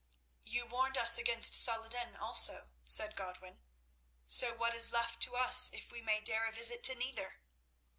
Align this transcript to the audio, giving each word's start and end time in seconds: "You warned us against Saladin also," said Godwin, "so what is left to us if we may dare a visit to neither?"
"You 0.43 0.65
warned 0.65 0.97
us 0.97 1.19
against 1.19 1.53
Saladin 1.53 2.15
also," 2.17 2.71
said 2.85 3.15
Godwin, 3.15 3.61
"so 4.25 4.51
what 4.55 4.73
is 4.73 4.91
left 4.91 5.21
to 5.21 5.35
us 5.35 5.71
if 5.73 5.91
we 5.91 6.01
may 6.01 6.19
dare 6.19 6.47
a 6.47 6.51
visit 6.51 6.81
to 6.85 6.95
neither?" 6.95 7.35